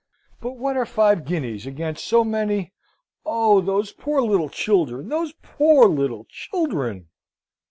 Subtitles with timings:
[0.41, 2.73] But what are five guineas amongst so many
[3.23, 5.09] Oh, those poor little children!
[5.09, 7.09] those poor little children!"